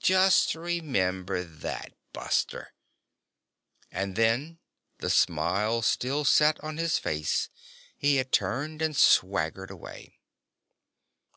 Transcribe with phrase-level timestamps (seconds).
[0.00, 2.74] Just remember that, buster."
[3.90, 4.60] And then,
[4.98, 7.48] the smile still set on his face,
[7.96, 10.20] he had turned and swaggered away.